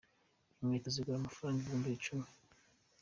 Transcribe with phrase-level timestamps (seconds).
[0.61, 2.25] Inkweto zigura amafaranga ibihumbi icumi.